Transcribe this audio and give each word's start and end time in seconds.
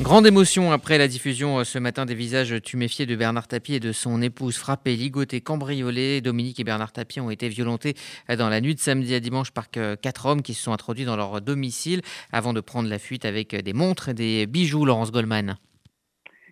Grande 0.00 0.26
émotion 0.26 0.72
après 0.72 0.98
la 0.98 1.06
diffusion 1.06 1.58
euh, 1.58 1.64
ce 1.64 1.78
matin 1.78 2.04
des 2.04 2.14
visages 2.14 2.60
tuméfiés 2.62 3.06
de 3.06 3.14
Bernard 3.14 3.46
Tapie 3.46 3.74
et 3.74 3.80
de 3.80 3.92
son 3.92 4.20
épouse 4.22 4.56
frappée, 4.56 4.96
ligotée, 4.96 5.40
cambriolée. 5.40 6.20
Dominique 6.20 6.58
et 6.58 6.64
Bernard 6.64 6.92
Tapie 6.92 7.20
ont 7.20 7.30
été 7.30 7.48
violentés 7.48 7.94
euh, 8.30 8.36
dans 8.36 8.48
la 8.48 8.60
nuit 8.60 8.74
de 8.74 8.80
samedi 8.80 9.14
à 9.14 9.20
dimanche 9.20 9.52
par 9.52 9.70
quatre 9.70 10.26
hommes 10.26 10.42
qui 10.42 10.54
se 10.54 10.64
sont 10.64 10.72
introduits 10.72 11.04
dans 11.04 11.16
leur 11.16 11.40
domicile 11.40 12.00
avant 12.32 12.52
de 12.52 12.60
prendre 12.60 12.88
la 12.88 12.98
fuite 12.98 13.24
avec 13.24 13.54
des 13.54 13.72
montres 13.72 14.08
et 14.08 14.14
des 14.14 14.46
bijoux, 14.46 14.84
Laurence 14.84 15.12
Goldman. 15.12 15.54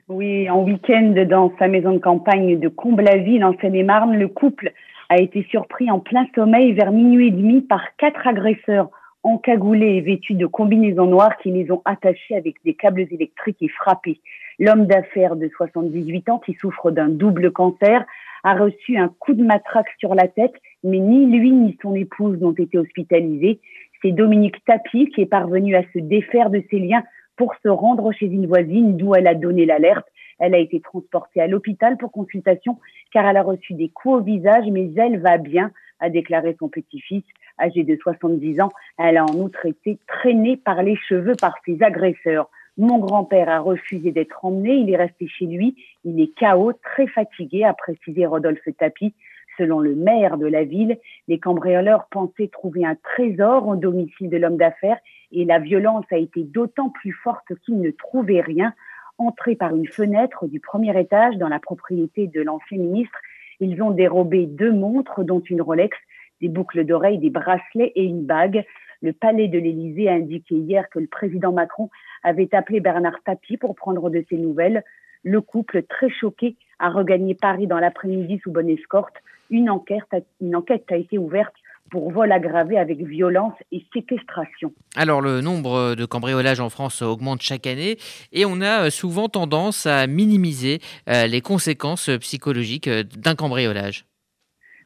Oui, 0.09 0.49
en 0.49 0.63
week-end 0.63 1.15
dans 1.29 1.53
sa 1.59 1.69
maison 1.69 1.93
de 1.93 1.99
campagne 1.99 2.61
de 2.61 2.69
Comblaville 2.69 3.45
en 3.45 3.57
Seine-et-Marne, 3.61 4.17
le 4.17 4.29
couple 4.29 4.73
a 5.09 5.19
été 5.19 5.47
surpris 5.51 5.91
en 5.91 5.99
plein 5.99 6.27
sommeil 6.35 6.73
vers 6.75 6.93
minuit 6.93 7.29
et 7.29 7.33
demi 7.33 7.63
par 7.63 7.81
quatre 7.97 8.27
agresseurs 8.27 8.91
encagoulés 9.23 9.97
et 9.97 10.01
vêtus 10.01 10.35
de 10.35 10.47
combinaisons 10.47 11.07
noires 11.07 11.37
qui 11.39 11.51
les 11.51 11.71
ont 11.71 11.83
attachés 11.85 12.37
avec 12.37 12.57
des 12.65 12.75
câbles 12.75 13.07
électriques 13.11 13.63
et 13.63 13.69
frappés. 13.69 14.21
L'homme 14.59 14.87
d'affaires 14.87 15.37
de 15.37 15.49
78 15.57 16.29
ans 16.29 16.39
qui 16.39 16.55
souffre 16.55 16.91
d'un 16.91 17.09
double 17.09 17.53
cancer 17.53 18.05
a 18.45 18.55
reçu 18.55 18.97
un 18.97 19.09
coup 19.09 19.35
de 19.35 19.45
matraque 19.45 19.91
sur 19.99 20.15
la 20.15 20.29
tête, 20.29 20.55
mais 20.85 20.99
ni 20.99 21.27
lui 21.27 21.51
ni 21.51 21.79
son 21.83 21.95
épouse 21.95 22.39
n'ont 22.41 22.53
été 22.53 22.79
hospitalisés. 22.79 23.61
C'est 24.03 24.13
Dominique 24.13 24.65
Tapie 24.65 25.11
qui 25.11 25.23
est 25.23 25.27
parvenu 25.27 25.75
à 25.75 25.83
se 25.93 25.99
défaire 25.99 26.51
de 26.51 26.63
ses 26.71 26.79
liens 26.79 27.03
pour 27.37 27.55
se 27.63 27.69
rendre 27.69 28.13
chez 28.13 28.27
une 28.27 28.47
voisine 28.47 28.97
d'où 28.97 29.15
elle 29.15 29.27
a 29.27 29.35
donné 29.35 29.67
l'alerte. 29.67 30.07
Elle 30.39 30.55
a 30.55 30.59
été 30.59 30.81
transportée 30.81 31.41
à 31.41 31.49
l'hôpital 31.49 31.97
pour 31.97 32.13
consultation 32.13 32.79
car 33.13 33.27
elle 33.27 33.37
a 33.37 33.43
reçu 33.43 33.75
des 33.75 33.89
coups 33.89 34.17
au 34.17 34.21
visage, 34.21 34.65
mais 34.71 34.93
elle 34.97 35.19
va 35.19 35.39
bien, 35.39 35.73
a 36.01 36.11
déclaré 36.11 36.57
son 36.59 36.69
petit-fils 36.69 37.25
âgé 37.59 37.85
de 37.85 37.97
70 37.97 38.61
ans. 38.61 38.71
Elle 38.99 39.17
a 39.17 39.25
en 39.25 39.35
outre 39.35 39.67
été 39.67 39.99
traînée 40.07 40.57
par 40.57 40.83
les 40.83 40.97
cheveux 40.97 41.35
par 41.41 41.55
ses 41.65 41.83
agresseurs. 41.83 42.51
Mon 42.77 42.99
grand-père 42.99 43.49
a 43.49 43.59
refusé 43.59 44.13
d'être 44.13 44.45
emmené, 44.45 44.75
il 44.75 44.91
est 44.91 44.97
resté 44.97 45.27
chez 45.27 45.47
lui, 45.47 45.75
il 46.05 46.21
est 46.21 46.33
KO, 46.39 46.73
très 46.75 47.09
fatigué, 47.09 47.65
a 47.65 47.75
précisé 47.75 48.25
Rodolphe 48.25 48.69
Tapi. 48.79 49.15
Selon 49.59 49.81
le 49.81 49.97
maire 49.97 50.39
de 50.39 50.47
la 50.47 50.63
ville, 50.63 50.99
les 51.27 51.41
cambrioleurs 51.41 52.07
pensaient 52.13 52.47
trouver 52.47 52.87
un 52.87 52.95
trésor 52.95 53.67
au 53.67 53.75
domicile 53.75 54.31
de 54.31 54.37
l'homme 54.37 54.57
d'affaires 54.57 55.01
et 55.33 55.45
la 55.45 55.59
violence 55.59 56.05
a 56.13 56.17
été 56.17 56.45
d'autant 56.45 56.91
plus 56.91 57.13
forte 57.13 57.53
qu'ils 57.65 57.81
ne 57.81 57.91
trouvaient 57.91 58.41
rien. 58.41 58.73
Entrés 59.19 59.57
par 59.57 59.75
une 59.75 59.89
fenêtre 59.89 60.47
du 60.47 60.61
premier 60.61 60.97
étage 60.97 61.37
dans 61.39 61.49
la 61.49 61.59
propriété 61.59 62.29
de 62.29 62.41
l'ancien 62.41 62.79
ministre, 62.79 63.19
ils 63.61 63.83
ont 63.83 63.91
dérobé 63.91 64.47
deux 64.47 64.73
montres, 64.73 65.25
dont 65.25 65.41
une 65.41 65.63
Rolex, 65.63 65.97
des 66.41 66.49
boucles 66.49 66.85
d'oreilles, 66.85 67.19
des 67.19 67.31
bracelets 67.31 67.93
et 67.95 68.05
une 68.05 68.25
bague. 68.25 68.65
Le 69.03 69.13
palais 69.13 69.49
de 69.49 69.59
l'Élysée 69.59 70.09
a 70.09 70.15
indiqué 70.15 70.55
hier 70.55 70.89
que 70.91 70.99
le 70.99 71.07
président 71.07 71.53
Macron 71.53 71.91
avait 72.23 72.55
appelé 72.55 72.81
Bernard 72.81 73.23
Tapie 73.25 73.57
pour 73.57 73.75
prendre 73.75 74.11
de 74.11 74.25
ses 74.29 74.37
nouvelles. 74.37 74.85
Le 75.25 75.41
couple, 75.41 75.83
très 75.83 76.11
choqué, 76.11 76.57
a 76.79 76.91
regagné 76.91 77.35
Paris 77.35 77.67
dans 77.67 77.79
l'après-midi 77.79 78.41
sous 78.43 78.53
bonne 78.53 78.69
escorte. 78.69 79.15
Une 79.51 79.71
enquête, 79.71 80.05
une 80.41 80.55
enquête 80.55 80.85
a 80.91 80.97
été 80.97 81.19
ouverte 81.19 81.55
pour 81.91 82.11
vol 82.13 82.33
aggravé 82.33 82.79
avec 82.79 82.99
violence 83.03 83.55
et 83.73 83.85
séquestration. 83.93 84.73
Alors 84.97 85.21
le 85.21 85.41
nombre 85.41 85.95
de 85.95 86.05
cambriolages 86.05 86.61
en 86.61 86.71
France 86.71 87.03
augmente 87.03 87.43
chaque 87.43 87.67
année 87.67 87.97
et 88.33 88.45
on 88.45 88.61
a 88.61 88.91
souvent 88.91 89.29
tendance 89.29 89.87
à 89.87 90.07
minimiser 90.07 90.81
euh, 91.09 91.27
les 91.27 91.41
conséquences 91.41 92.11
psychologiques 92.21 92.89
euh, 92.89 93.03
d'un 93.17 93.35
cambriolage. 93.35 94.05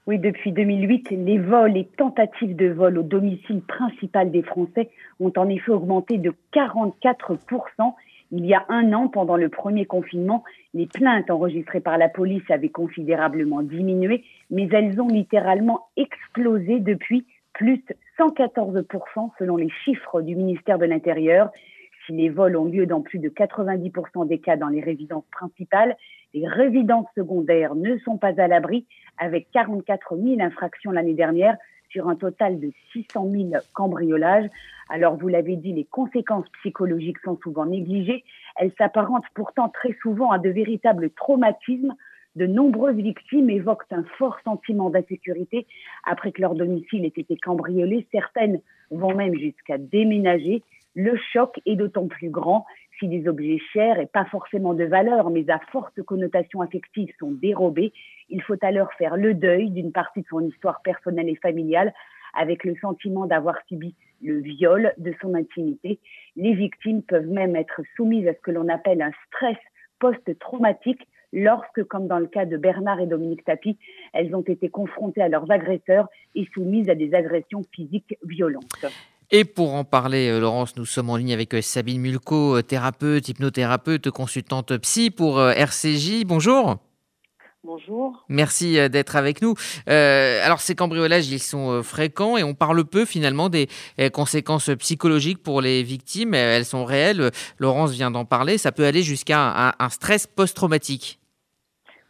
Oui, 0.07 0.19
depuis 0.19 0.51
2008, 0.51 1.11
les 1.11 1.39
vols 1.39 1.77
et 1.77 1.89
tentatives 1.97 2.57
de 2.57 2.67
vol 2.67 2.99
au 2.99 3.03
domicile 3.05 3.61
principal 3.61 4.33
des 4.33 4.43
Français 4.43 4.91
ont 5.21 5.33
en 5.37 5.49
effet 5.49 5.71
augmenté 5.71 6.19
de 6.19 6.35
44 6.51 7.37
il 8.33 8.47
y 8.47 8.55
a 8.55 8.65
un 8.71 8.95
an, 8.95 9.09
pendant 9.09 9.37
le 9.37 9.51
premier 9.51 9.85
confinement, 9.85 10.43
les 10.73 10.87
plaintes 10.87 11.31
enregistrées 11.31 11.81
par 11.81 11.99
la 11.99 12.09
police 12.09 12.51
avaient 12.51 12.71
considérablement 12.71 13.63
diminué, 13.63 14.25
mais 14.51 14.67
elles 14.73 14.99
ont 15.01 15.09
littéralement 15.09 15.89
explosé 15.99 16.81
depuis 16.81 17.27
plus 17.53 17.85
114% 18.19 19.31
selon 19.39 19.57
les 19.57 19.69
chiffres 19.85 20.23
du 20.23 20.35
ministère 20.35 20.79
de 20.79 20.87
l'Intérieur. 20.87 21.51
Si 22.07 22.13
les 22.13 22.31
vols 22.31 22.57
ont 22.57 22.65
lieu 22.65 22.87
dans 22.87 23.03
plus 23.03 23.19
de 23.19 23.29
90% 23.29 24.27
des 24.27 24.39
cas 24.39 24.57
dans 24.57 24.69
les 24.69 24.81
résidences 24.81 25.27
principales, 25.31 25.95
les 26.33 26.49
résidences 26.49 27.09
secondaires 27.15 27.75
ne 27.75 27.99
sont 27.99 28.17
pas 28.17 28.41
à 28.41 28.49
l'abri, 28.49 28.87
avec 29.19 29.49
44 29.53 30.17
000 30.17 30.41
infractions 30.41 30.91
l'année 30.91 31.13
dernière 31.13 31.57
sur 31.91 32.09
un 32.09 32.17
total 32.17 32.59
de 32.59 32.73
600 32.93 33.31
000 33.31 33.51
cambriolages. 33.75 34.49
Alors, 34.95 35.17
vous 35.17 35.29
l'avez 35.29 35.57
dit, 35.57 35.73
les 35.73 35.87
conséquences 35.87 36.47
psychologiques 36.61 37.19
sont 37.25 37.39
souvent 37.43 37.65
négligées. 37.65 38.25
Elles 38.57 38.75
s'apparentent 38.77 39.25
pourtant 39.35 39.71
très 39.71 39.97
souvent 40.03 40.31
à 40.31 40.39
de 40.39 40.51
véritables 40.51 41.09
traumatismes. 41.13 41.95
De 42.37 42.47
nombreuses 42.47 42.97
victimes 42.97 43.49
évoquent 43.49 43.91
un 43.91 44.05
fort 44.19 44.37
sentiment 44.45 44.91
d'insécurité 44.91 45.67
après 46.05 46.31
que 46.31 46.43
leur 46.43 46.55
domicile 46.55 47.07
ait 47.07 47.13
été 47.17 47.39
cambriolé. 47.39 48.07
Certaines 48.13 48.61
vont 48.91 49.15
même 49.15 49.35
jusqu'à 49.35 49.79
déménager. 49.79 50.63
Le 50.95 51.17
choc 51.33 51.59
est 51.65 51.77
d'autant 51.77 52.07
plus 52.07 52.29
grand 52.29 52.67
si 52.99 53.09
des 53.09 53.27
objets 53.27 53.61
chers 53.73 53.99
et 53.99 54.07
pas 54.07 54.27
forcément 54.27 54.75
de 54.75 54.85
valeur, 54.85 55.31
mais 55.31 55.49
à 55.49 55.59
forte 55.73 56.03
connotation 56.03 56.61
affective 56.61 57.09
sont 57.19 57.31
dérobés. 57.31 57.95
Il 58.29 58.43
faut 58.43 58.63
alors 58.63 58.93
faire 58.99 59.17
le 59.17 59.33
deuil 59.33 59.71
d'une 59.71 59.91
partie 59.91 60.21
de 60.21 60.27
son 60.29 60.41
histoire 60.41 60.83
personnelle 60.83 61.31
et 61.31 61.37
familiale 61.37 61.95
avec 62.35 62.65
le 62.65 62.77
sentiment 62.77 63.25
d'avoir 63.25 63.57
subi 63.69 63.95
le 64.23 64.41
viol 64.41 64.93
de 64.99 65.13
son 65.21 65.35
intimité. 65.35 65.99
Les 66.37 66.55
victimes 66.55 67.03
peuvent 67.03 67.29
même 67.29 67.57
être 67.57 67.83
soumises 67.97 68.27
à 68.29 68.35
ce 68.35 68.41
que 68.41 68.51
l'on 68.51 68.69
appelle 68.69 69.03
un 69.03 69.13
stress 69.27 69.59
post-traumatique 69.99 71.07
lorsque, 71.33 71.85
comme 71.85 72.09
dans 72.09 72.19
le 72.19 72.27
cas 72.27 72.45
de 72.45 72.57
Bernard 72.57 73.01
et 73.01 73.07
Dominique 73.07 73.45
Tapie, 73.45 73.79
elles 74.13 74.35
ont 74.35 74.43
été 74.43 74.69
confrontées 74.69 75.23
à 75.23 75.29
leurs 75.29 75.51
agresseurs 75.51 76.09
et 76.35 76.47
soumises 76.55 76.89
à 76.89 76.95
des 76.95 77.15
agressions 77.15 77.63
physiques 77.75 78.17
violentes. 78.25 78.87
Et 79.35 79.45
pour 79.45 79.73
en 79.73 79.85
parler, 79.85 80.29
euh, 80.29 80.41
Laurence, 80.41 80.77
nous 80.77 80.85
sommes 80.85 81.09
en 81.09 81.17
ligne 81.17 81.33
avec 81.33 81.55
euh, 81.55 81.63
Sabine 81.63 82.03
Mulco, 82.03 82.59
euh, 82.59 82.63
thérapeute, 82.63 83.29
hypnothérapeute, 83.31 84.11
consultante 84.11 84.77
psy 84.77 85.11
pour 85.11 85.41
RCJ. 85.41 86.25
Bonjour. 86.27 86.92
Bonjour. 87.65 88.25
Merci 88.29 88.75
d'être 88.91 89.15
avec 89.15 89.41
nous. 89.41 89.55
alors 89.87 90.61
ces 90.61 90.75
cambriolages, 90.75 91.29
ils 91.29 91.39
sont 91.39 91.83
fréquents 91.83 92.37
et 92.37 92.43
on 92.43 92.55
parle 92.55 92.85
peu 92.85 93.05
finalement 93.05 93.49
des 93.49 93.69
conséquences 94.13 94.71
psychologiques 94.79 95.43
pour 95.43 95.61
les 95.61 95.83
victimes. 95.85 96.35
Elles 96.35 96.65
sont 96.65 96.85
réelles. 96.85 97.31
Laurence 97.59 97.93
vient 97.93 98.11
d'en 98.11 98.25
parler. 98.25 98.59
Ça 98.59 98.73
peut 98.73 98.85
aller 98.85 99.03
jusqu'à 99.05 99.75
un 99.79 99.89
stress 99.91 100.27
post-traumatique. 100.27 101.22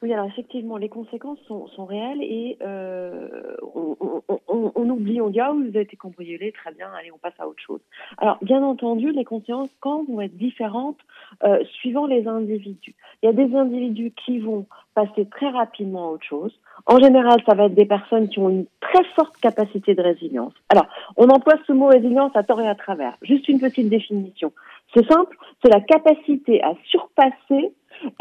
Oui, 0.02 0.12
alors 0.12 0.26
effectivement, 0.26 0.78
les 0.78 0.88
conséquences 0.88 1.38
sont, 1.46 1.68
sont 1.68 1.84
réelles 1.84 2.22
et 2.22 2.58
euh, 2.60 3.28
on, 3.72 3.96
on, 4.28 4.72
on, 4.74 4.90
oublie, 4.90 5.20
on 5.20 5.28
dit 5.28 5.38
ah 5.38 5.52
vous 5.52 5.62
avez 5.62 5.82
été 5.82 5.96
cambriolé, 5.96 6.50
très 6.50 6.72
bien, 6.72 6.90
allez 6.98 7.12
on 7.12 7.18
passe 7.18 7.38
à 7.38 7.46
autre 7.46 7.62
chose. 7.64 7.80
Alors 8.18 8.38
bien 8.42 8.64
entendu, 8.64 9.12
les 9.12 9.24
conséquences 9.24 9.70
vont 10.08 10.20
être 10.20 10.36
différentes 10.36 10.98
euh, 11.44 11.62
suivant 11.74 12.06
les 12.06 12.26
individus. 12.26 12.96
Il 13.22 13.26
y 13.26 13.28
a 13.28 13.32
des 13.32 13.54
individus 13.54 14.12
qui 14.26 14.40
vont 14.40 14.66
passer 14.94 15.26
très 15.26 15.50
rapidement 15.50 16.08
à 16.08 16.10
autre 16.10 16.26
chose. 16.26 16.52
En 16.86 16.98
général, 16.98 17.40
ça 17.46 17.54
va 17.54 17.66
être 17.66 17.74
des 17.74 17.86
personnes 17.86 18.28
qui 18.28 18.40
ont 18.40 18.48
une 18.48 18.66
très 18.80 19.04
forte 19.14 19.36
capacité 19.36 19.94
de 19.94 20.02
résilience. 20.02 20.52
Alors, 20.69 20.86
on 21.16 21.28
emploie 21.28 21.54
ce 21.66 21.72
mot 21.72 21.86
résilience 21.86 22.32
à 22.34 22.42
tort 22.42 22.60
et 22.60 22.69
à 22.69 22.74
travers. 22.74 23.16
Juste 23.22 23.48
une 23.48 23.60
petite 23.60 23.88
définition. 23.88 24.52
C'est 24.94 25.06
simple, 25.06 25.36
c'est 25.62 25.72
la 25.72 25.80
capacité 25.80 26.60
à 26.62 26.74
surpasser 26.86 27.72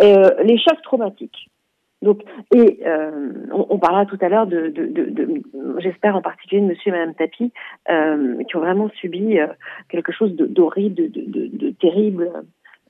euh, 0.01 0.29
les 0.43 0.59
chocs 0.59 0.81
traumatiques. 0.83 1.49
Donc, 2.01 2.23
et 2.53 2.79
euh, 2.85 3.31
on, 3.51 3.67
on, 3.69 3.79
parlera 3.79 4.06
tout 4.06 4.17
à 4.22 4.29
l'heure 4.29 4.47
de, 4.47 4.69
de, 4.69 4.88
de, 4.88 5.09
de 5.09 5.44
j'espère 5.79 6.16
en 6.16 6.22
particulier 6.22 6.62
de 6.62 6.67
Monsieur 6.67 6.89
et 6.89 6.97
Madame 6.97 7.13
Tapi, 7.13 7.51
euh, 7.89 8.44
qui 8.44 8.56
ont 8.56 8.59
vraiment 8.59 8.89
subi 9.00 9.39
euh, 9.39 9.47
quelque 9.89 10.11
chose 10.11 10.35
d'horrible, 10.35 10.96
de, 10.96 11.70
terrible 11.79 12.31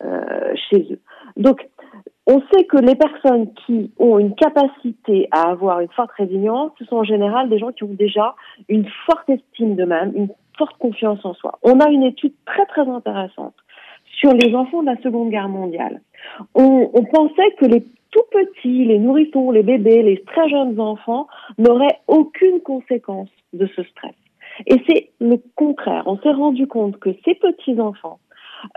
euh, 0.04 0.54
chez 0.70 0.88
eux. 0.92 1.00
Donc, 1.38 1.68
on 2.28 2.42
sait 2.54 2.66
que 2.66 2.78
les 2.78 2.96
personnes 2.96 3.54
qui 3.66 3.92
ont 4.00 4.20
une 4.20 4.36
capacité 4.36 5.28
à 5.32 5.50
avoir 5.50 5.80
une 5.80 5.90
forte 5.90 6.12
résilience, 6.12 6.72
ce 6.80 6.86
sont 6.86 6.98
en 6.98 7.04
général 7.04 7.50
des 7.50 7.60
gens 7.60 7.72
qui 7.72 7.84
ont 7.84 7.94
déjà 7.94 8.36
une 8.70 8.88
forte 9.06 9.30
estime 9.30 9.76
d'eux-mêmes, 9.76 10.14
une 10.16 10.30
forte 10.58 10.78
confiance 10.78 11.24
en 11.26 11.34
soi. 11.34 11.60
On 11.64 11.80
a 11.80 11.90
une 11.90 12.04
étude 12.04 12.34
très 12.46 12.66
très 12.68 12.88
intéressante 12.88 13.56
sur 14.20 14.34
les 14.34 14.54
enfants 14.56 14.82
de 14.82 14.88
la 14.88 14.98
Seconde 15.02 15.30
Guerre 15.30 15.50
mondiale. 15.50 16.02
On, 16.54 16.90
on 16.94 17.04
pensait 17.06 17.52
que 17.60 17.66
les 17.66 17.84
tout 18.12 18.24
petits, 18.32 18.86
les 18.86 19.00
nourrissons, 19.00 19.52
les 19.52 19.64
bébés, 19.64 20.04
les 20.04 20.22
très 20.24 20.50
jeunes 20.50 20.80
enfants 20.80 21.28
n'auraient 21.58 22.00
aucune 22.08 22.60
conséquence 22.62 23.30
de 23.54 23.68
ce 23.76 23.84
stress. 23.84 24.14
Et 24.68 24.82
c'est 24.88 25.10
le 25.20 25.38
contraire. 25.56 26.04
On 26.06 26.18
s'est 26.20 26.32
rendu 26.32 26.68
compte 26.68 26.98
que 26.98 27.10
ces 27.26 27.36
petits 27.36 27.80
enfants, 27.80 28.20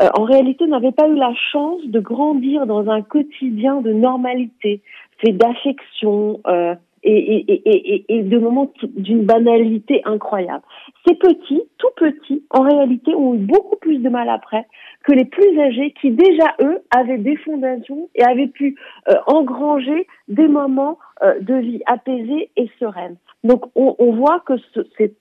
euh, 0.00 0.08
en 0.16 0.22
réalité, 0.22 0.66
n'avaient 0.66 0.92
pas 0.92 1.08
eu 1.08 1.16
la 1.16 1.34
chance 1.52 1.84
de 1.84 2.00
grandir 2.00 2.66
dans 2.66 2.88
un 2.88 3.02
quotidien 3.02 3.80
de 3.80 3.92
normalité, 3.92 4.80
fait 5.18 5.32
d'affection 5.32 6.40
euh, 6.46 6.74
et, 7.04 8.04
et, 8.08 8.22
de 8.22 8.38
moments 8.38 8.72
d'une 8.82 9.24
banalité 9.24 10.02
incroyable. 10.04 10.62
Ces 11.06 11.14
petits, 11.14 11.62
tout 11.78 11.88
petits, 11.96 12.42
en 12.50 12.62
réalité, 12.62 13.14
ont 13.14 13.34
eu 13.34 13.38
beaucoup 13.38 13.76
plus 13.76 13.98
de 13.98 14.08
mal 14.08 14.28
après 14.28 14.66
que 15.04 15.12
les 15.12 15.24
plus 15.24 15.60
âgés 15.60 15.94
qui 16.00 16.10
déjà, 16.10 16.54
eux, 16.62 16.78
avaient 16.96 17.18
des 17.18 17.36
fondations 17.36 18.08
et 18.14 18.24
avaient 18.24 18.48
pu 18.48 18.76
euh, 19.08 19.14
engranger 19.26 20.06
des 20.28 20.48
moments 20.48 20.98
euh, 21.22 21.38
de 21.40 21.54
vie 21.54 21.82
apaisés 21.86 22.50
et 22.56 22.70
sereines. 22.78 23.16
Donc 23.42 23.64
on, 23.74 23.94
on 23.98 24.12
voit 24.12 24.40
que 24.40 24.54
c'est 24.96 25.14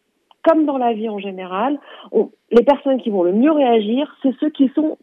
comme 0.43 0.65
dans 0.65 0.77
la 0.77 0.93
vie 0.93 1.09
en 1.09 1.19
général, 1.19 1.79
les 2.51 2.63
personnes 2.63 3.01
qui 3.01 3.09
vont 3.09 3.23
le 3.23 3.31
mieux 3.31 3.51
réagir, 3.51 4.13
c'est 4.21 4.35
ceux 4.39 4.49
qui 4.49 4.69
sont 4.75 4.97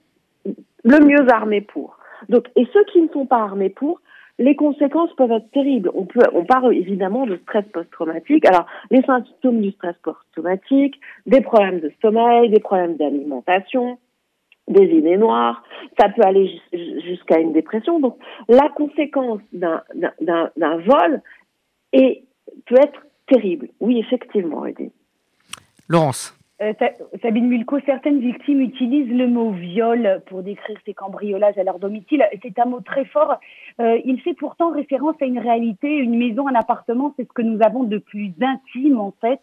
le 0.84 1.04
mieux 1.04 1.30
armés 1.32 1.62
pour. 1.62 1.96
Donc, 2.28 2.48
et 2.56 2.66
ceux 2.72 2.84
qui 2.92 3.00
ne 3.00 3.08
sont 3.08 3.26
pas 3.26 3.38
armés 3.38 3.70
pour, 3.70 4.00
les 4.40 4.56
conséquences 4.56 5.12
peuvent 5.16 5.30
être 5.30 5.50
terribles. 5.52 5.90
On 5.94 6.06
peut, 6.06 6.20
on 6.32 6.44
parle 6.44 6.74
évidemment 6.74 7.26
de 7.26 7.36
stress 7.42 7.64
post-traumatique. 7.72 8.44
Alors, 8.46 8.66
les 8.90 9.02
symptômes 9.02 9.60
du 9.60 9.70
stress 9.72 9.94
post-traumatique, 10.02 10.98
des 11.26 11.42
problèmes 11.42 11.80
de 11.80 11.92
sommeil, 12.00 12.48
des 12.48 12.58
problèmes 12.58 12.96
d'alimentation, 12.96 13.98
des 14.66 14.86
idées 14.86 15.18
noires, 15.18 15.62
ça 15.98 16.08
peut 16.08 16.22
aller 16.22 16.58
jusqu'à 17.04 17.38
une 17.38 17.52
dépression. 17.52 18.00
Donc, 18.00 18.16
la 18.48 18.70
conséquence 18.70 19.40
d'un 19.52 19.82
vol 20.60 21.20
peut 22.66 22.76
être 22.80 23.06
terrible. 23.28 23.68
Oui, 23.78 23.98
effectivement, 23.98 24.64
Edith. 24.64 24.92
Laurence. 25.88 26.34
Euh, 26.62 26.74
Sabine 27.22 27.48
Mulco, 27.48 27.78
certaines 27.86 28.20
victimes 28.20 28.60
utilisent 28.60 29.12
le 29.16 29.26
mot 29.26 29.50
viol 29.50 30.22
pour 30.26 30.42
décrire 30.42 30.78
ces 30.84 30.92
cambriolages 30.92 31.56
à 31.56 31.64
leur 31.64 31.78
domicile. 31.78 32.22
C'est 32.42 32.58
un 32.58 32.66
mot 32.66 32.80
très 32.80 33.06
fort. 33.06 33.38
Euh, 33.80 33.98
il 34.04 34.20
fait 34.20 34.34
pourtant 34.34 34.70
référence 34.70 35.16
à 35.22 35.24
une 35.24 35.38
réalité, 35.38 35.88
une 35.88 36.18
maison, 36.18 36.46
un 36.48 36.54
appartement. 36.54 37.14
C'est 37.16 37.26
ce 37.26 37.32
que 37.32 37.42
nous 37.42 37.62
avons 37.62 37.84
de 37.84 37.96
plus 37.96 38.32
intime, 38.42 39.00
en 39.00 39.14
fait. 39.22 39.40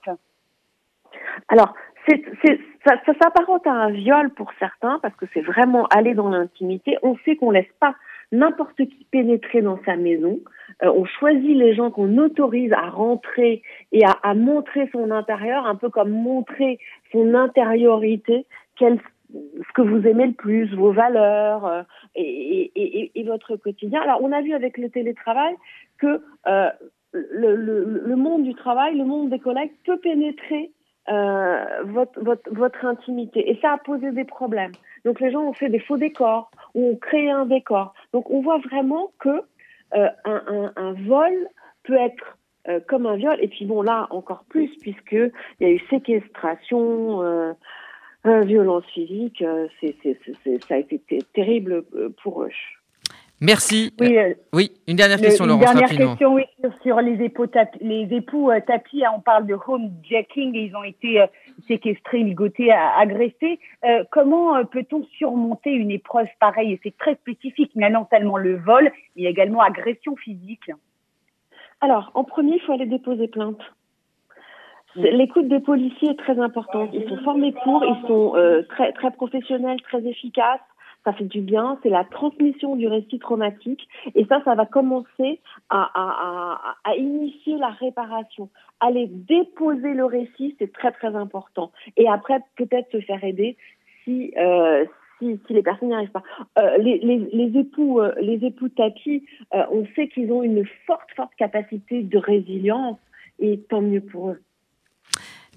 Alors, 1.48 1.74
ça, 2.08 3.14
s'apparente 3.20 3.66
à 3.66 3.72
un 3.72 3.90
viol 3.90 4.30
pour 4.32 4.52
certains 4.60 5.00
parce 5.02 5.16
que 5.16 5.26
c'est 5.34 5.42
vraiment 5.42 5.88
aller 5.88 6.14
dans 6.14 6.30
l'intimité. 6.30 6.98
On 7.02 7.18
sait 7.26 7.36
qu'on 7.36 7.52
laisse 7.52 7.66
pas 7.80 7.96
n'importe 8.32 8.76
qui 8.76 9.08
pénétrer 9.12 9.62
dans 9.62 9.80
sa 9.86 9.96
maison. 9.96 10.40
Euh, 10.84 10.92
on 10.94 11.06
choisit 11.06 11.56
les 11.56 11.74
gens 11.74 11.92
qu'on 11.92 12.18
autorise 12.18 12.74
à 12.74 12.90
rentrer 12.90 13.62
et 13.92 14.06
à, 14.06 14.12
à, 14.24 14.34
montrer 14.34 14.90
son 14.92 15.12
intérieur, 15.12 15.66
un 15.66 15.76
peu 15.76 15.90
comme 15.90 16.10
montrer 16.10 16.80
son 17.12 17.34
intériorité, 17.34 18.46
quel, 18.76 19.00
ce 19.34 19.74
que 19.74 19.82
vous 19.82 20.06
aimez 20.08 20.28
le 20.28 20.34
plus, 20.34 20.74
vos 20.76 20.92
valeurs 20.92 21.66
euh, 21.66 21.82
et, 22.16 22.72
et, 22.76 23.12
et, 23.20 23.24
votre 23.24 23.56
quotidien. 23.56 24.02
Alors, 24.02 24.22
on 24.22 24.32
a 24.32 24.42
vu 24.42 24.54
avec 24.54 24.78
le 24.78 24.90
télétravail 24.90 25.56
que 25.98 26.22
euh, 26.48 26.70
le, 27.14 27.56
le, 27.56 28.02
le, 28.06 28.16
monde 28.16 28.44
du 28.44 28.54
travail, 28.54 28.98
le 28.98 29.06
monde 29.06 29.30
des 29.30 29.40
collègues 29.40 29.72
peut 29.86 29.98
pénétrer 29.98 30.72
euh, 31.10 31.66
votre, 31.86 32.22
votre, 32.22 32.54
votre 32.54 32.86
intimité. 32.86 33.50
Et 33.50 33.58
ça 33.62 33.74
a 33.74 33.78
posé 33.78 34.12
des 34.12 34.26
problèmes. 34.26 34.74
Donc 35.06 35.20
les 35.22 35.32
gens 35.32 35.42
ont 35.42 35.54
fait 35.54 35.70
des 35.70 35.80
faux 35.80 35.98
décors 35.98 36.52
ou 36.76 36.92
ont 36.92 36.96
créé 36.98 37.32
un 37.32 37.46
décor. 37.46 37.94
Donc 38.14 38.30
on 38.30 38.42
voit 38.42 38.58
vraiment 38.58 39.12
que 39.20 39.42
euh, 39.96 40.10
un, 40.26 40.44
un, 40.48 40.74
un, 40.76 40.94
vol 41.08 41.32
peut 41.84 41.96
être 41.96 42.38
euh, 42.68 42.82
comme 42.88 43.06
un 43.06 43.16
viol. 43.16 43.38
Et 43.42 43.48
puis 43.48 43.66
bon 43.66 43.82
là 43.82 44.08
encore 44.10 44.44
plus 44.50 44.70
puisque 44.82 45.14
il 45.14 45.32
y 45.62 45.66
a 45.66 45.70
eu 45.70 45.80
séquestration, 45.90 47.22
euh, 47.22 47.54
violence 48.26 48.86
physique. 48.88 49.42
c'est, 49.80 49.96
ça 50.68 50.76
a 50.76 50.78
été 50.78 51.00
terrible 51.34 51.84
pour 52.22 52.44
eux. 52.44 52.52
Merci. 53.40 53.94
Oui, 54.00 54.18
euh, 54.18 54.34
oui, 54.52 54.72
une 54.88 54.96
dernière 54.96 55.20
question, 55.20 55.46
Laurence. 55.46 55.72
Une 55.72 55.80
dernière 55.80 55.90
question, 55.90 56.34
oui, 56.34 56.44
sur 56.82 57.00
les 57.02 57.24
époux, 57.24 57.46
les 57.82 58.08
époux 58.12 58.50
euh, 58.50 58.60
tapis. 58.66 59.06
Hein, 59.06 59.12
on 59.16 59.20
parle 59.20 59.46
de 59.46 59.54
homejacking 59.54 60.56
et 60.56 60.64
ils 60.64 60.76
ont 60.76 60.84
été 60.84 61.22
euh, 61.22 61.28
séquestrés, 61.68 62.24
ligotés, 62.24 62.72
agressés. 62.72 63.60
comment 64.12 64.66
peut-on 64.66 65.04
surmonter 65.18 65.72
une 65.72 65.92
épreuve 65.92 66.28
pareille? 66.40 66.74
Et 66.74 66.80
c'est 66.82 66.98
très 66.98 67.16
spécifique, 67.16 67.72
mais 67.76 67.90
non 67.92 68.08
seulement 68.12 68.38
le 68.38 68.58
vol, 68.58 68.92
mais 69.16 69.24
également 69.24 69.62
agression 69.62 70.16
physique. 70.16 70.72
Alors, 71.82 72.12
en 72.16 72.24
premier, 72.24 72.56
il 72.56 72.62
faut 72.62 72.74
aller 72.74 72.88
déposer 72.88 73.28
plainte. 73.28 73.62
L'écoute 74.96 75.48
des 75.48 75.60
policiers 75.60 76.10
est 76.10 76.20
très 76.20 76.40
importante. 76.40 76.90
Ils 76.92 77.08
sont 77.08 77.22
formés 77.24 77.54
pour, 77.64 77.84
ils 77.86 78.08
sont 78.08 78.34
très 78.70 78.94
très 78.94 79.12
professionnels, 79.12 79.80
très 79.84 80.04
efficaces 80.08 80.62
ça 81.08 81.14
fait 81.14 81.24
du 81.24 81.40
bien, 81.40 81.80
c'est 81.84 81.90
la 81.90 82.04
transmission 82.04 82.76
du 82.76 82.86
récit 82.86 83.18
traumatique 83.18 83.88
et 84.14 84.26
ça, 84.26 84.42
ça 84.44 84.56
va 84.56 84.66
commencer 84.66 85.40
à, 85.70 86.68
initier 86.98 87.58
la 87.58 87.70
réparation. 87.70 88.50
Aller 88.82 89.08
déposer 89.08 89.94
le 89.94 90.04
récit, 90.04 90.58
c'est 90.60 90.74
très 90.74 90.92
très 90.92 91.16
important. 91.16 91.72
Et 91.96 92.10
après, 92.10 92.42
peut-être 92.58 92.92
se 92.92 93.00
faire 93.00 93.24
aider 93.24 93.56
si, 94.04 94.34
euh, 94.38 94.84
les 95.22 95.64
personnes 95.64 95.88
n'y 95.88 95.96
arrivent 95.96 96.12
pas. 96.12 96.24
Euh, 96.60 96.78
les, 96.78 97.58
époux, 97.58 98.02
euh, 98.02 98.14
les 98.20 98.46
époux 98.46 98.68
tapis, 98.68 99.24
on 99.54 99.86
sait 99.96 100.10
qu'ils 100.10 100.30
ont 100.34 100.44
une 100.44 100.66
forte, 100.86 101.10
forte 101.16 101.34
capacité 101.36 102.04
de 102.04 102.18
résilience 102.18 103.00
et 103.40 103.62
tant 103.70 103.82
mieux 103.82 104.02
pour 104.02 104.32
eux. 104.32 104.42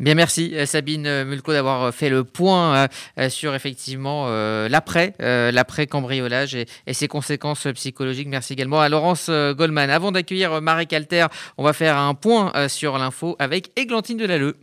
Bien, 0.01 0.15
merci 0.15 0.53
euh, 0.55 0.65
Sabine 0.65 1.07
euh, 1.07 1.27
Mulco 1.27 1.53
d'avoir 1.53 1.83
euh, 1.83 1.91
fait 1.93 2.09
le 2.09 2.25
point 2.25 2.89
sur 3.29 3.55
effectivement 3.55 4.29
l'après, 4.69 5.15
l'après 5.19 5.87
cambriolage 5.87 6.55
et, 6.55 6.67
ses 6.93 7.09
conséquences 7.09 7.67
psychologiques. 7.75 8.29
Merci 8.29 8.55
également 8.55 8.81
à 8.81 8.89
Laurence 8.89 9.29
Goldman. 9.29 9.91
Avant 9.91 10.13
d'accueillir 10.13 10.63
Marie 10.63 10.87
Calter, 10.87 11.27
on 11.59 11.65
va 11.65 11.73
faire 11.73 11.99
un 11.99 12.15
point 12.15 12.69
sur 12.69 12.97
l'info 12.99 13.37
avec 13.39 13.71
Églantine 13.77 14.17
Delalleux. 14.17 14.57